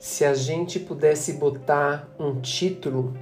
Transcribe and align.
Se 0.00 0.24
a 0.24 0.32
gente 0.32 0.80
pudesse 0.80 1.34
botar 1.34 2.08
um 2.18 2.40
título 2.40 3.12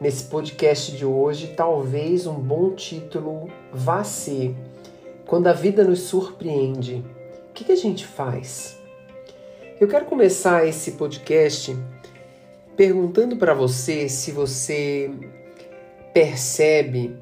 nesse 0.00 0.22
podcast 0.22 0.92
de 0.96 1.04
hoje, 1.04 1.48
talvez 1.48 2.28
um 2.28 2.34
bom 2.34 2.76
título 2.76 3.50
vá 3.72 4.04
ser 4.04 4.54
Quando 5.26 5.48
a 5.48 5.52
vida 5.52 5.82
nos 5.82 6.02
surpreende, 6.02 7.04
o 7.50 7.52
que, 7.52 7.64
que 7.64 7.72
a 7.72 7.76
gente 7.76 8.06
faz? 8.06 8.78
Eu 9.80 9.88
quero 9.88 10.04
começar 10.04 10.64
esse 10.64 10.92
podcast 10.92 11.76
perguntando 12.76 13.36
para 13.36 13.52
você 13.52 14.08
se 14.08 14.30
você 14.30 15.10
percebe 16.14 17.16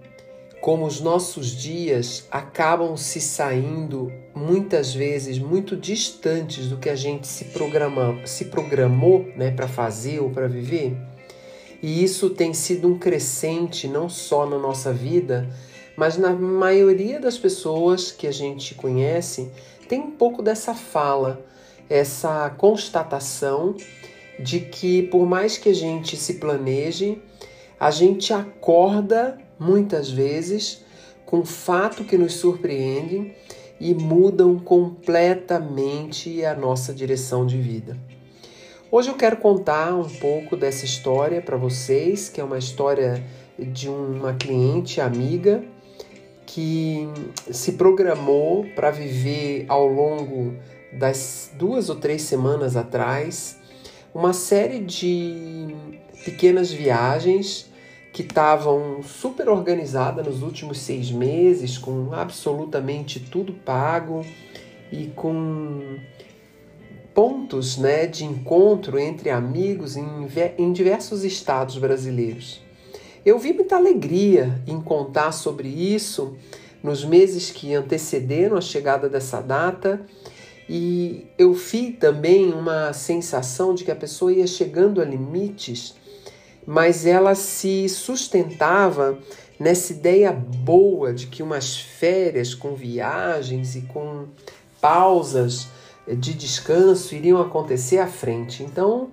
como 0.60 0.84
os 0.84 1.00
nossos 1.00 1.56
dias 1.56 2.26
acabam 2.30 2.96
se 2.96 3.20
saindo 3.20 4.12
muitas 4.34 4.94
vezes 4.94 5.38
muito 5.38 5.74
distantes 5.74 6.68
do 6.68 6.76
que 6.76 6.90
a 6.90 6.94
gente 6.94 7.26
se, 7.26 7.46
programa, 7.46 8.20
se 8.26 8.46
programou 8.46 9.26
né, 9.36 9.50
para 9.50 9.66
fazer 9.66 10.20
ou 10.20 10.30
para 10.30 10.46
viver. 10.46 10.96
E 11.82 12.04
isso 12.04 12.28
tem 12.28 12.52
sido 12.52 12.88
um 12.88 12.98
crescente 12.98 13.88
não 13.88 14.08
só 14.08 14.44
na 14.44 14.58
nossa 14.58 14.92
vida, 14.92 15.48
mas 15.96 16.18
na 16.18 16.30
maioria 16.30 17.18
das 17.18 17.38
pessoas 17.38 18.12
que 18.12 18.26
a 18.26 18.32
gente 18.32 18.74
conhece 18.74 19.50
tem 19.88 20.00
um 20.00 20.10
pouco 20.10 20.42
dessa 20.42 20.74
fala, 20.74 21.44
essa 21.88 22.50
constatação 22.50 23.74
de 24.38 24.60
que 24.60 25.02
por 25.04 25.26
mais 25.26 25.56
que 25.56 25.70
a 25.70 25.74
gente 25.74 26.16
se 26.18 26.34
planeje, 26.34 27.20
a 27.78 27.90
gente 27.90 28.32
acorda 28.32 29.38
muitas 29.60 30.10
vezes 30.10 30.82
com 31.26 31.44
fato 31.44 32.02
que 32.02 32.18
nos 32.18 32.32
surpreende 32.32 33.32
e 33.78 33.94
mudam 33.94 34.58
completamente 34.58 36.44
a 36.44 36.56
nossa 36.56 36.92
direção 36.92 37.46
de 37.46 37.58
vida. 37.58 37.96
Hoje 38.90 39.08
eu 39.08 39.14
quero 39.14 39.36
contar 39.36 39.94
um 39.94 40.08
pouco 40.08 40.56
dessa 40.56 40.84
história 40.84 41.40
para 41.40 41.56
vocês, 41.56 42.28
que 42.28 42.40
é 42.40 42.44
uma 42.44 42.58
história 42.58 43.22
de 43.56 43.88
uma 43.88 44.34
cliente 44.34 45.00
amiga 45.00 45.62
que 46.44 47.08
se 47.52 47.72
programou 47.72 48.66
para 48.74 48.90
viver 48.90 49.66
ao 49.68 49.86
longo 49.86 50.56
das 50.92 51.52
duas 51.56 51.88
ou 51.88 51.94
três 51.94 52.22
semanas 52.22 52.76
atrás 52.76 53.60
uma 54.12 54.32
série 54.32 54.80
de 54.80 55.68
pequenas 56.24 56.72
viagens 56.72 57.69
que 58.12 58.22
estavam 58.22 59.02
super 59.02 59.48
organizadas 59.48 60.26
nos 60.26 60.42
últimos 60.42 60.78
seis 60.78 61.10
meses, 61.10 61.78
com 61.78 62.12
absolutamente 62.12 63.20
tudo 63.20 63.52
pago 63.52 64.24
e 64.90 65.06
com 65.14 65.98
pontos 67.14 67.76
né, 67.76 68.06
de 68.06 68.24
encontro 68.24 68.98
entre 68.98 69.30
amigos 69.30 69.96
em, 69.96 70.06
em 70.58 70.72
diversos 70.72 71.24
estados 71.24 71.78
brasileiros. 71.78 72.60
Eu 73.24 73.38
vi 73.38 73.52
muita 73.52 73.76
alegria 73.76 74.60
em 74.66 74.80
contar 74.80 75.32
sobre 75.32 75.68
isso 75.68 76.36
nos 76.82 77.04
meses 77.04 77.50
que 77.50 77.74
antecederam 77.74 78.56
a 78.56 78.60
chegada 78.60 79.08
dessa 79.08 79.40
data 79.40 80.00
e 80.68 81.26
eu 81.36 81.52
vi 81.52 81.92
também 81.92 82.52
uma 82.52 82.92
sensação 82.92 83.74
de 83.74 83.84
que 83.84 83.90
a 83.90 83.96
pessoa 83.96 84.32
ia 84.32 84.46
chegando 84.46 85.00
a 85.00 85.04
limites 85.04 85.94
mas 86.70 87.04
ela 87.04 87.34
se 87.34 87.88
sustentava 87.88 89.18
nessa 89.58 89.92
ideia 89.92 90.30
boa 90.32 91.12
de 91.12 91.26
que 91.26 91.42
umas 91.42 91.76
férias 91.76 92.54
com 92.54 92.76
viagens 92.76 93.74
e 93.74 93.80
com 93.80 94.26
pausas 94.80 95.66
de 96.06 96.32
descanso 96.32 97.12
iriam 97.12 97.40
acontecer 97.40 97.98
à 97.98 98.06
frente. 98.06 98.62
Então, 98.62 99.10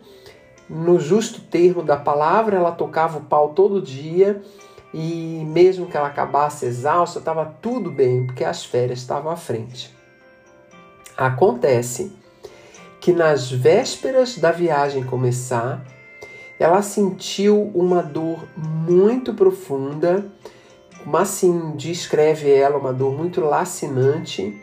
no 0.69 0.99
justo 0.99 1.41
termo 1.41 1.81
da 1.81 1.97
palavra, 1.97 2.57
ela 2.57 2.71
tocava 2.71 3.17
o 3.17 3.23
pau 3.23 3.49
todo 3.55 3.81
dia 3.81 4.39
e 4.93 5.43
mesmo 5.47 5.87
que 5.87 5.97
ela 5.97 6.09
acabasse 6.09 6.63
exausta, 6.63 7.17
estava 7.17 7.57
tudo 7.59 7.89
bem, 7.89 8.27
porque 8.27 8.43
as 8.43 8.63
férias 8.63 8.99
estavam 8.99 9.31
à 9.31 9.35
frente. 9.35 9.91
Acontece 11.17 12.15
que 13.01 13.11
nas 13.11 13.49
vésperas 13.49 14.37
da 14.37 14.51
viagem 14.51 15.03
começar, 15.03 15.96
ela 16.59 16.81
sentiu 16.81 17.71
uma 17.73 18.01
dor 18.01 18.39
muito 18.55 19.33
profunda, 19.33 20.25
mas 21.05 21.29
assim 21.29 21.71
descreve 21.75 22.51
ela 22.51 22.77
uma 22.77 22.91
dor 22.91 23.13
muito 23.13 23.41
lacinante 23.41 24.59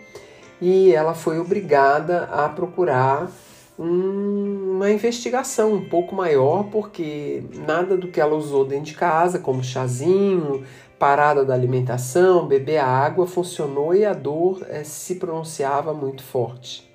e 0.60 0.92
ela 0.92 1.14
foi 1.14 1.38
obrigada 1.38 2.24
a 2.24 2.48
procurar 2.48 3.30
um, 3.78 4.72
uma 4.74 4.90
investigação 4.90 5.72
um 5.72 5.88
pouco 5.88 6.14
maior, 6.14 6.64
porque 6.64 7.42
nada 7.66 7.96
do 7.96 8.08
que 8.08 8.20
ela 8.20 8.34
usou 8.34 8.64
dentro 8.64 8.86
de 8.86 8.94
casa, 8.94 9.38
como 9.38 9.62
chazinho, 9.62 10.64
parada 10.98 11.44
da 11.44 11.54
alimentação, 11.54 12.46
beber 12.46 12.78
água, 12.78 13.26
funcionou 13.26 13.94
e 13.94 14.04
a 14.04 14.12
dor 14.12 14.64
é, 14.68 14.84
se 14.84 15.16
pronunciava 15.16 15.92
muito 15.92 16.22
forte. 16.22 16.93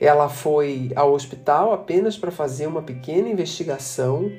Ela 0.00 0.28
foi 0.28 0.90
ao 0.94 1.12
hospital 1.12 1.72
apenas 1.72 2.16
para 2.16 2.30
fazer 2.30 2.66
uma 2.66 2.82
pequena 2.82 3.28
investigação 3.28 4.30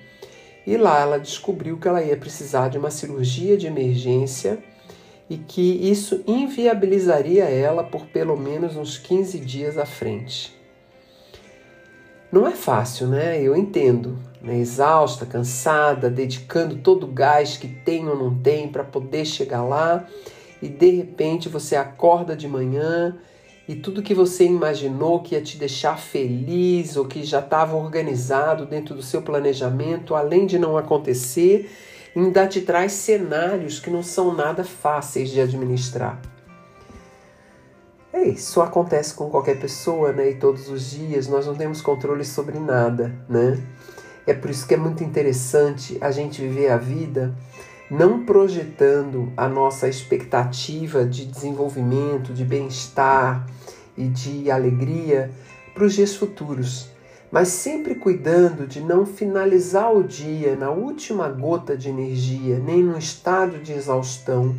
e 0.66 0.78
lá 0.78 1.00
ela 1.00 1.20
descobriu 1.20 1.78
que 1.78 1.88
ela 1.88 2.04
ia 2.04 2.18
precisar 2.18 2.70
de 2.70 2.78
uma 2.78 2.92
cirurgia 2.92 3.58
de 3.58 3.68
emergência 3.68 4.60
e 5.30 5.38
que 5.38 5.90
isso 5.90 6.24
inviabilizaria 6.28 7.46
ela 7.46 7.84
por 7.84 8.06
pelo 8.08 8.38
menos 8.38 8.76
uns 8.76 8.98
15 8.98 9.40
dias 9.40 9.78
à 9.78 9.86
frente. 9.86 10.56
Não 12.32 12.46
é 12.46 12.52
fácil, 12.52 13.08
né? 13.08 13.42
Eu 13.42 13.56
entendo. 13.56 14.20
Né? 14.42 14.58
Exausta, 14.58 15.26
cansada, 15.26 16.10
dedicando 16.10 16.78
todo 16.78 17.06
o 17.06 17.12
gás 17.12 17.58
que 17.58 17.68
tem 17.68 18.08
ou 18.08 18.16
não 18.16 18.38
tem 18.38 18.68
para 18.68 18.84
poder 18.84 19.26
chegar 19.26 19.64
lá 19.64 20.06
e 20.62 20.68
de 20.68 20.90
repente 20.90 21.50
você 21.50 21.76
acorda 21.76 22.36
de 22.36 22.48
manhã 22.48 23.18
e 23.68 23.76
tudo 23.76 24.02
que 24.02 24.14
você 24.14 24.46
imaginou 24.46 25.22
que 25.22 25.36
ia 25.36 25.42
te 25.42 25.58
deixar 25.58 25.98
feliz 25.98 26.96
ou 26.96 27.06
que 27.06 27.24
já 27.24 27.40
estava 27.40 27.76
organizado 27.76 28.66
dentro 28.66 28.96
do 28.96 29.02
seu 29.02 29.22
planejamento, 29.22 30.16
além 30.16 30.46
de 30.46 30.58
não 30.58 30.78
acontecer, 30.78 31.70
ainda 32.16 32.48
te 32.48 32.62
traz 32.62 32.94
cenários 32.94 33.80
que 33.80 33.90
não 33.90 34.02
são 34.02 34.34
nada 34.34 34.64
fáceis 34.64 35.30
de 35.30 35.42
administrar. 35.42 36.22
É 38.14 38.24
isso 38.24 38.62
acontece 38.62 39.14
com 39.14 39.30
qualquer 39.30 39.60
pessoa, 39.60 40.14
né? 40.14 40.32
E 40.32 40.36
todos 40.36 40.70
os 40.70 40.92
dias 40.92 41.28
nós 41.28 41.46
não 41.46 41.54
temos 41.54 41.82
controle 41.82 42.24
sobre 42.24 42.58
nada, 42.58 43.14
né? 43.28 43.62
É 44.26 44.34
por 44.34 44.50
isso 44.50 44.66
que 44.66 44.74
é 44.74 44.78
muito 44.78 45.04
interessante 45.04 45.98
a 46.00 46.10
gente 46.10 46.42
viver 46.42 46.70
a 46.70 46.78
vida 46.78 47.36
não 47.90 48.26
projetando 48.26 49.32
a 49.38 49.48
nossa 49.48 49.88
expectativa 49.88 51.06
de 51.06 51.26
desenvolvimento, 51.26 52.34
de 52.34 52.44
bem-estar 52.44 53.48
e 53.98 54.08
de 54.08 54.52
alegria 54.52 55.32
para 55.74 55.86
os 55.86 55.94
dias 55.94 56.16
futuros, 56.16 56.90
mas 57.32 57.48
sempre 57.48 57.96
cuidando 57.96 58.68
de 58.68 58.82
não 58.82 59.06
finalizar 59.06 59.94
o 59.94 60.04
dia 60.04 60.56
na 60.56 60.70
última 60.70 61.30
gota 61.30 61.78
de 61.78 61.90
energia, 61.90 62.60
nem 62.60 62.84
no 62.84 62.98
estado 62.98 63.58
de 63.60 63.74
exaustão, 63.74 64.56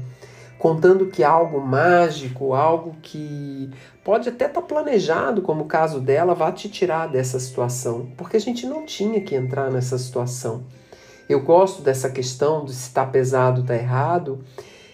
contando 0.58 1.06
que 1.06 1.22
algo 1.22 1.60
mágico, 1.60 2.54
algo 2.54 2.96
que 3.02 3.70
pode 4.02 4.28
até 4.28 4.46
estar 4.46 4.62
tá 4.62 4.66
planejado, 4.66 5.42
como 5.42 5.64
o 5.64 5.68
caso 5.68 6.00
dela, 6.00 6.34
vá 6.34 6.50
te 6.50 6.68
tirar 6.68 7.08
dessa 7.08 7.38
situação, 7.38 8.08
porque 8.16 8.36
a 8.36 8.40
gente 8.40 8.66
não 8.66 8.84
tinha 8.84 9.20
que 9.20 9.34
entrar 9.34 9.70
nessa 9.70 9.98
situação. 9.98 10.64
Eu 11.28 11.40
gosto 11.40 11.82
dessa 11.82 12.10
questão 12.10 12.64
de 12.64 12.72
se 12.72 12.88
está 12.88 13.04
pesado, 13.04 13.60
está 13.60 13.74
errado, 13.74 14.42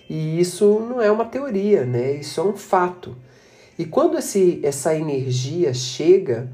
e 0.08 0.40
isso 0.40 0.80
não 0.80 1.00
é 1.00 1.10
uma 1.10 1.24
teoria, 1.24 1.84
né? 1.84 2.14
Isso 2.14 2.40
é 2.40 2.44
um 2.44 2.56
fato. 2.56 3.16
E 3.78 3.84
quando 3.84 4.18
esse, 4.18 4.60
essa 4.62 4.94
energia 4.94 5.72
chega, 5.72 6.50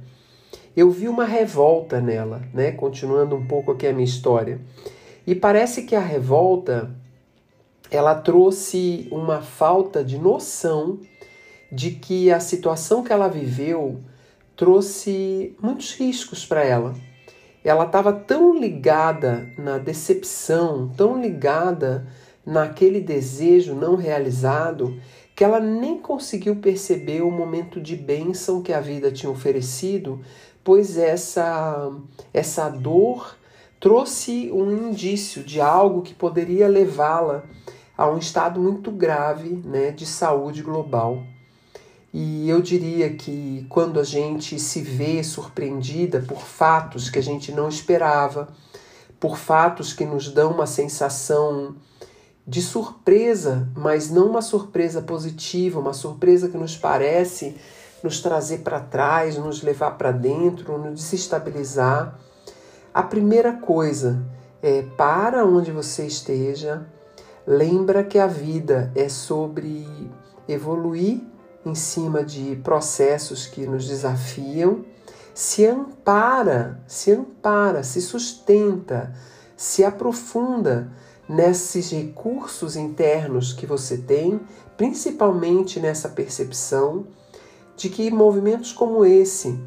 eu 0.76 0.90
vi 0.90 1.08
uma 1.08 1.24
revolta 1.24 2.00
nela, 2.00 2.42
né? 2.52 2.72
Continuando 2.72 3.36
um 3.36 3.46
pouco 3.46 3.72
aqui 3.72 3.86
a 3.86 3.92
minha 3.92 4.04
história. 4.04 4.60
E 5.26 5.34
parece 5.34 5.82
que 5.82 5.94
a 5.94 6.00
revolta 6.00 6.90
ela 7.90 8.14
trouxe 8.14 9.08
uma 9.10 9.40
falta 9.40 10.04
de 10.04 10.16
noção 10.18 11.00
de 11.72 11.90
que 11.92 12.30
a 12.30 12.40
situação 12.40 13.02
que 13.02 13.12
ela 13.12 13.28
viveu 13.28 14.00
trouxe 14.56 15.56
muitos 15.60 15.94
riscos 15.94 16.46
para 16.46 16.64
ela. 16.64 16.94
Ela 17.64 17.84
estava 17.84 18.12
tão 18.12 18.58
ligada 18.58 19.50
na 19.58 19.78
decepção, 19.78 20.88
tão 20.96 21.20
ligada 21.20 22.06
naquele 22.44 23.00
desejo 23.00 23.74
não 23.74 23.96
realizado, 23.96 24.98
que 25.36 25.44
ela 25.44 25.60
nem 25.60 25.98
conseguiu 25.98 26.56
perceber 26.56 27.22
o 27.22 27.30
momento 27.30 27.80
de 27.80 27.96
bênção 27.96 28.62
que 28.62 28.72
a 28.72 28.80
vida 28.80 29.10
tinha 29.10 29.30
oferecido, 29.30 30.20
pois 30.64 30.98
essa, 30.98 31.90
essa 32.32 32.68
dor 32.68 33.36
trouxe 33.78 34.50
um 34.52 34.88
indício 34.88 35.42
de 35.42 35.60
algo 35.60 36.02
que 36.02 36.14
poderia 36.14 36.68
levá-la 36.68 37.44
a 37.96 38.08
um 38.10 38.18
estado 38.18 38.60
muito 38.60 38.90
grave 38.90 39.62
né, 39.64 39.90
de 39.90 40.06
saúde 40.06 40.62
global. 40.62 41.22
E 42.12 42.48
eu 42.50 42.60
diria 42.60 43.10
que 43.10 43.64
quando 43.68 44.00
a 44.00 44.04
gente 44.04 44.58
se 44.58 44.80
vê 44.80 45.22
surpreendida 45.22 46.20
por 46.26 46.42
fatos 46.42 47.08
que 47.08 47.18
a 47.18 47.22
gente 47.22 47.52
não 47.52 47.68
esperava, 47.68 48.48
por 49.20 49.36
fatos 49.36 49.92
que 49.92 50.04
nos 50.04 50.28
dão 50.28 50.50
uma 50.50 50.66
sensação 50.66 51.76
de 52.46 52.60
surpresa, 52.60 53.68
mas 53.76 54.10
não 54.10 54.28
uma 54.28 54.42
surpresa 54.42 55.00
positiva, 55.02 55.78
uma 55.78 55.92
surpresa 55.92 56.48
que 56.48 56.56
nos 56.56 56.76
parece 56.76 57.56
nos 58.02 58.20
trazer 58.20 58.58
para 58.58 58.80
trás, 58.80 59.36
nos 59.36 59.62
levar 59.62 59.92
para 59.92 60.10
dentro, 60.10 60.78
nos 60.78 60.94
desestabilizar. 60.94 62.18
A 62.92 63.02
primeira 63.02 63.52
coisa 63.52 64.24
é 64.62 64.82
para 64.96 65.44
onde 65.44 65.70
você 65.70 66.06
esteja, 66.06 66.86
lembra 67.46 68.02
que 68.02 68.18
a 68.18 68.26
vida 68.26 68.90
é 68.94 69.08
sobre 69.08 69.86
evoluir 70.48 71.20
em 71.64 71.74
cima 71.74 72.24
de 72.24 72.56
processos 72.64 73.46
que 73.46 73.66
nos 73.66 73.86
desafiam, 73.86 74.84
se 75.34 75.66
ampara, 75.66 76.82
se 76.86 77.12
ampara, 77.12 77.82
se 77.82 78.00
sustenta, 78.00 79.14
se 79.56 79.84
aprofunda 79.84 80.90
nesses 81.28 81.90
recursos 81.90 82.76
internos 82.76 83.52
que 83.52 83.66
você 83.66 83.96
tem, 83.96 84.40
principalmente 84.76 85.78
nessa 85.78 86.08
percepção 86.08 87.06
de 87.76 87.88
que 87.88 88.10
movimentos 88.10 88.72
como 88.72 89.04
esse, 89.04 89.58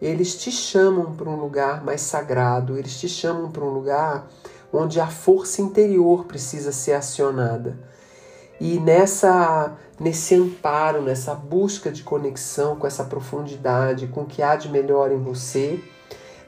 eles 0.00 0.34
te 0.34 0.50
chamam 0.50 1.14
para 1.14 1.30
um 1.30 1.36
lugar 1.36 1.84
mais 1.84 2.00
sagrado, 2.00 2.76
eles 2.76 2.98
te 2.98 3.08
chamam 3.08 3.50
para 3.52 3.64
um 3.64 3.70
lugar 3.70 4.26
onde 4.72 5.00
a 5.00 5.06
força 5.06 5.62
interior 5.62 6.24
precisa 6.24 6.72
ser 6.72 6.94
acionada. 6.94 7.78
E 8.64 8.78
nessa 8.78 9.76
nesse 9.98 10.36
amparo, 10.36 11.02
nessa 11.02 11.34
busca 11.34 11.90
de 11.90 12.04
conexão 12.04 12.76
com 12.76 12.86
essa 12.86 13.02
profundidade, 13.02 14.06
com 14.06 14.20
o 14.20 14.26
que 14.26 14.40
há 14.40 14.54
de 14.54 14.68
melhor 14.68 15.10
em 15.10 15.18
você, 15.18 15.82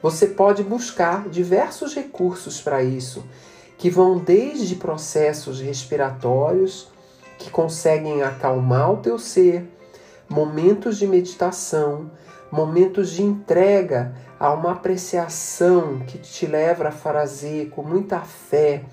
você 0.01 0.27
pode 0.27 0.63
buscar 0.63 1.27
diversos 1.27 1.93
recursos 1.93 2.61
para 2.61 2.81
isso, 2.81 3.25
que 3.77 3.89
vão 3.89 4.17
desde 4.17 4.75
processos 4.75 5.59
respiratórios 5.59 6.87
que 7.37 7.49
conseguem 7.49 8.23
acalmar 8.23 8.93
o 8.93 8.97
teu 8.97 9.19
ser, 9.19 9.69
momentos 10.29 10.97
de 10.97 11.05
meditação, 11.05 12.09
momentos 12.49 13.09
de 13.09 13.23
entrega 13.23 14.15
a 14.39 14.53
uma 14.53 14.71
apreciação 14.71 15.99
que 16.07 16.17
te 16.17 16.45
leva 16.45 16.87
a 16.87 16.91
fazer 16.91 17.71
com 17.71 17.83
muita 17.83 18.21
fé, 18.21 18.85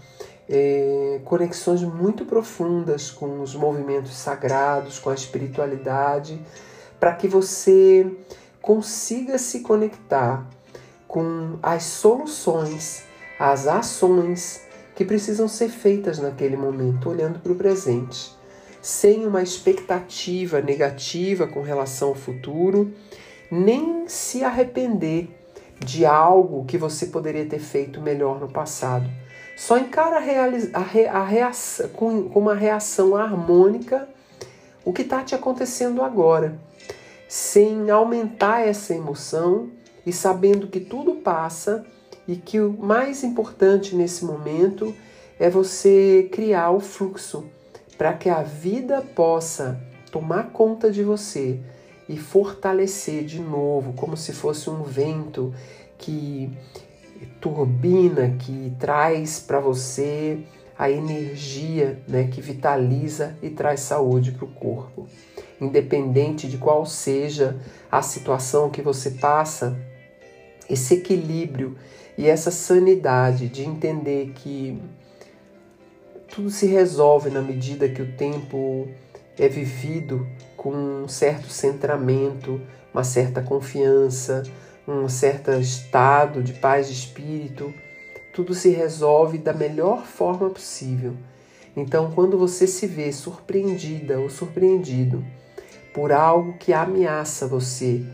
é, 0.48 1.20
conexões 1.24 1.82
muito 1.82 2.24
profundas 2.24 3.10
com 3.10 3.40
os 3.40 3.54
movimentos 3.54 4.14
sagrados, 4.14 4.98
com 4.98 5.10
a 5.10 5.14
espiritualidade, 5.14 6.40
para 6.98 7.14
que 7.14 7.26
você 7.26 8.10
consiga 8.60 9.38
se 9.38 9.60
conectar 9.60 10.46
com 11.08 11.58
as 11.62 11.82
soluções, 11.84 13.04
as 13.38 13.66
ações 13.66 14.62
que 14.94 15.04
precisam 15.04 15.48
ser 15.48 15.68
feitas 15.68 16.18
naquele 16.18 16.56
momento, 16.56 17.08
olhando 17.08 17.38
para 17.38 17.52
o 17.52 17.56
presente, 17.56 18.34
sem 18.80 19.26
uma 19.26 19.42
expectativa 19.42 20.60
negativa 20.60 21.46
com 21.46 21.62
relação 21.62 22.08
ao 22.08 22.14
futuro, 22.14 22.92
nem 23.50 24.08
se 24.08 24.44
arrepender 24.44 25.41
de 25.84 26.06
algo 26.06 26.64
que 26.64 26.78
você 26.78 27.06
poderia 27.06 27.44
ter 27.44 27.58
feito 27.58 28.00
melhor 28.00 28.40
no 28.40 28.48
passado. 28.48 29.08
Só 29.56 29.78
encara 29.78 30.18
a, 30.18 30.78
a, 30.78 31.20
a 31.20 31.24
reação, 31.24 31.88
com 31.90 32.08
uma 32.34 32.54
reação 32.54 33.16
harmônica 33.16 34.08
o 34.84 34.92
que 34.92 35.02
está 35.02 35.22
te 35.22 35.34
acontecendo 35.34 36.02
agora, 36.02 36.58
sem 37.28 37.88
aumentar 37.90 38.66
essa 38.66 38.94
emoção 38.94 39.70
e 40.04 40.12
sabendo 40.12 40.66
que 40.66 40.80
tudo 40.80 41.14
passa 41.16 41.86
e 42.26 42.36
que 42.36 42.60
o 42.60 42.72
mais 42.72 43.22
importante 43.22 43.94
nesse 43.94 44.24
momento 44.24 44.94
é 45.38 45.48
você 45.48 46.28
criar 46.32 46.70
o 46.70 46.80
fluxo 46.80 47.44
para 47.96 48.12
que 48.12 48.28
a 48.28 48.42
vida 48.42 49.00
possa 49.14 49.80
tomar 50.10 50.50
conta 50.50 50.90
de 50.90 51.02
você 51.02 51.60
e 52.12 52.18
fortalecer 52.18 53.24
de 53.24 53.40
novo, 53.40 53.94
como 53.94 54.18
se 54.18 54.34
fosse 54.34 54.68
um 54.68 54.82
vento 54.82 55.54
que 55.96 56.52
turbina 57.40 58.36
que 58.38 58.74
traz 58.78 59.40
para 59.40 59.58
você 59.58 60.40
a 60.78 60.90
energia 60.90 62.02
né, 62.06 62.24
que 62.24 62.42
vitaliza 62.42 63.34
e 63.42 63.48
traz 63.48 63.80
saúde 63.80 64.32
para 64.32 64.44
o 64.44 64.48
corpo. 64.48 65.06
Independente 65.58 66.46
de 66.48 66.58
qual 66.58 66.84
seja 66.84 67.58
a 67.90 68.02
situação 68.02 68.68
que 68.68 68.82
você 68.82 69.12
passa, 69.12 69.74
esse 70.68 70.94
equilíbrio 70.94 71.78
e 72.18 72.28
essa 72.28 72.50
sanidade 72.50 73.48
de 73.48 73.64
entender 73.64 74.32
que 74.34 74.78
tudo 76.28 76.50
se 76.50 76.66
resolve 76.66 77.30
na 77.30 77.40
medida 77.40 77.88
que 77.88 78.02
o 78.02 78.12
tempo 78.12 78.86
é 79.38 79.48
vivido 79.48 80.26
com 80.62 80.72
um 80.72 81.08
certo 81.08 81.48
centramento, 81.48 82.60
uma 82.94 83.02
certa 83.02 83.42
confiança, 83.42 84.44
um 84.86 85.08
certo 85.08 85.50
estado 85.50 86.40
de 86.40 86.52
paz 86.52 86.86
de 86.86 86.92
espírito, 86.92 87.74
tudo 88.32 88.54
se 88.54 88.70
resolve 88.70 89.38
da 89.38 89.52
melhor 89.52 90.04
forma 90.04 90.48
possível. 90.48 91.14
Então, 91.76 92.12
quando 92.12 92.38
você 92.38 92.66
se 92.66 92.86
vê 92.86 93.12
surpreendida 93.12 94.20
ou 94.20 94.30
surpreendido 94.30 95.24
por 95.92 96.12
algo 96.12 96.54
que 96.58 96.72
ameaça 96.72 97.46
você, 97.46 98.04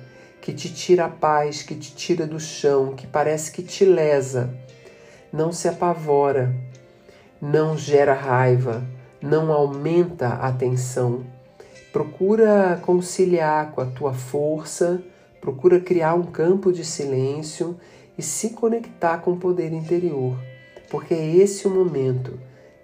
que 0.40 0.54
te 0.54 0.72
tira 0.72 1.04
a 1.04 1.08
paz, 1.08 1.62
que 1.62 1.74
te 1.74 1.94
tira 1.94 2.26
do 2.26 2.40
chão, 2.40 2.94
que 2.94 3.06
parece 3.06 3.52
que 3.52 3.62
te 3.62 3.84
lesa, 3.84 4.54
não 5.30 5.52
se 5.52 5.68
apavora, 5.68 6.54
não 7.42 7.76
gera 7.76 8.14
raiva, 8.14 8.82
não 9.20 9.52
aumenta 9.52 10.28
a 10.28 10.50
tensão. 10.50 11.37
Procura 11.98 12.80
conciliar 12.84 13.72
com 13.72 13.80
a 13.80 13.86
tua 13.86 14.14
força 14.14 15.02
Procura 15.40 15.80
criar 15.80 16.14
um 16.14 16.22
campo 16.22 16.72
de 16.72 16.84
silêncio 16.84 17.76
e 18.16 18.22
se 18.22 18.50
conectar 18.50 19.18
com 19.18 19.32
o 19.32 19.36
poder 19.36 19.72
interior, 19.72 20.36
porque 20.90 21.14
é 21.14 21.36
esse 21.36 21.66
o 21.66 21.70
momento 21.70 22.38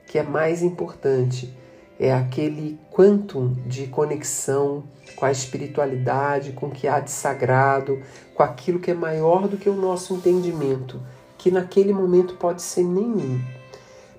que 0.06 0.18
é 0.18 0.22
mais 0.24 0.62
importante. 0.62 1.52
É 1.96 2.12
aquele 2.12 2.76
quantum 2.90 3.54
de 3.66 3.86
conexão 3.86 4.82
com 5.14 5.24
a 5.24 5.30
espiritualidade, 5.30 6.52
com 6.52 6.66
o 6.66 6.70
que 6.70 6.88
há 6.88 6.98
de 6.98 7.10
sagrado, 7.10 8.02
com 8.34 8.42
aquilo 8.42 8.80
que 8.80 8.90
é 8.90 8.94
maior 8.94 9.46
do 9.46 9.56
que 9.56 9.68
o 9.68 9.76
nosso 9.76 10.14
entendimento, 10.14 11.00
que 11.38 11.52
naquele 11.52 11.92
momento 11.92 12.34
pode 12.34 12.62
ser 12.62 12.82
nenhum, 12.82 13.40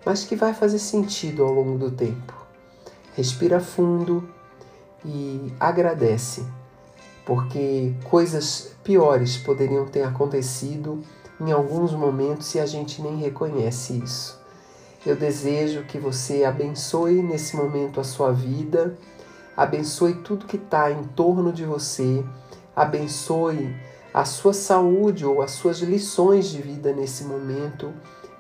mas 0.06 0.24
que 0.24 0.38
vai 0.38 0.54
fazer 0.54 0.80
sentido 0.80 1.44
ao 1.44 1.52
longo 1.52 1.78
do 1.78 1.92
tempo. 1.92 2.34
Respira 3.14 3.60
fundo 3.60 4.24
e 5.06 5.54
agradece 5.60 6.44
porque 7.26 7.92
coisas 8.04 8.72
piores 8.84 9.36
poderiam 9.36 9.86
ter 9.86 10.04
acontecido 10.04 11.02
em 11.42 11.52
alguns 11.52 11.92
momentos 11.92 12.54
e 12.54 12.60
a 12.60 12.66
gente 12.66 13.02
nem 13.02 13.18
reconhece 13.18 13.98
isso. 13.98 14.40
Eu 15.06 15.16
desejo 15.16 15.84
que 15.84 15.98
você 15.98 16.44
abençoe 16.44 17.22
nesse 17.22 17.58
momento 17.58 18.00
a 18.00 18.04
sua 18.04 18.32
vida, 18.32 18.98
abençoe 19.58 20.14
tudo 20.16 20.46
que 20.46 20.56
está 20.56 20.92
em 20.92 21.04
torno 21.04 21.52
de 21.52 21.66
você, 21.66 22.24
abençoe 22.76 23.76
a 24.14 24.24
sua 24.24 24.54
saúde 24.54 25.26
ou 25.26 25.42
as 25.42 25.52
suas 25.52 25.80
lições 25.80 26.48
de 26.48 26.62
vida 26.62 26.94
nesse 26.94 27.24
momento. 27.24 27.92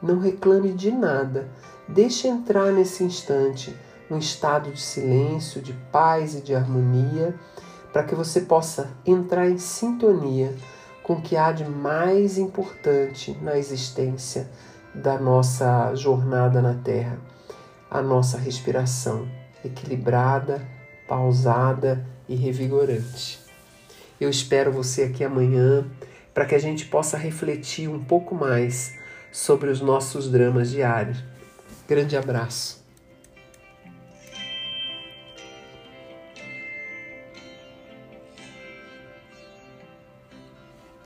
Não 0.01 0.19
reclame 0.19 0.71
de 0.71 0.91
nada, 0.91 1.49
deixe 1.87 2.27
entrar 2.27 2.71
nesse 2.71 3.03
instante 3.03 3.75
um 4.09 4.17
estado 4.17 4.71
de 4.71 4.81
silêncio, 4.81 5.61
de 5.61 5.73
paz 5.91 6.35
e 6.35 6.41
de 6.41 6.53
harmonia, 6.53 7.35
para 7.91 8.03
que 8.03 8.15
você 8.15 8.41
possa 8.41 8.91
entrar 9.05 9.49
em 9.49 9.57
sintonia 9.57 10.53
com 11.01 11.13
o 11.13 11.21
que 11.21 11.37
há 11.37 11.51
de 11.51 11.63
mais 11.63 12.37
importante 12.37 13.37
na 13.41 13.57
existência 13.57 14.49
da 14.93 15.19
nossa 15.19 15.93
jornada 15.95 16.61
na 16.61 16.73
Terra, 16.73 17.17
a 17.89 18.01
nossa 18.01 18.37
respiração 18.37 19.27
equilibrada, 19.63 20.61
pausada 21.07 22.05
e 22.27 22.35
revigorante. 22.35 23.39
Eu 24.19 24.29
espero 24.29 24.71
você 24.71 25.03
aqui 25.03 25.23
amanhã 25.23 25.85
para 26.33 26.45
que 26.45 26.55
a 26.55 26.59
gente 26.59 26.85
possa 26.85 27.17
refletir 27.17 27.89
um 27.89 28.03
pouco 28.03 28.35
mais 28.35 28.93
sobre 29.31 29.69
os 29.69 29.81
nossos 29.81 30.29
dramas 30.29 30.69
diários. 30.69 31.23
Grande 31.87 32.17
abraço! 32.17 32.84